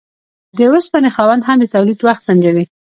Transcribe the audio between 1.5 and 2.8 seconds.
د تولید وخت سنجوي.